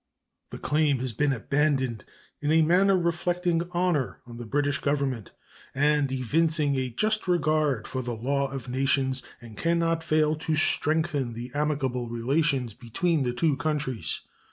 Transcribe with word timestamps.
The 0.49 0.57
claim 0.57 0.97
has 0.97 1.13
been 1.13 1.31
abandoned 1.31 2.03
in 2.41 2.51
a 2.51 2.63
manner 2.63 2.97
reflecting 2.97 3.61
honor 3.71 4.19
on 4.25 4.37
the 4.37 4.47
British 4.47 4.79
Government 4.79 5.29
and 5.75 6.11
evincing 6.11 6.73
a 6.75 6.89
just 6.89 7.27
regard 7.27 7.87
for 7.87 8.01
the 8.01 8.15
law 8.15 8.49
of 8.51 8.67
nations, 8.67 9.21
and 9.41 9.55
can 9.55 9.77
not 9.77 10.01
fail 10.01 10.33
to 10.37 10.55
strengthen 10.55 11.33
the 11.33 11.51
amicable 11.53 12.09
relations 12.09 12.73
between 12.73 13.21
the 13.21 13.33
two 13.33 13.55
countries. 13.57 14.21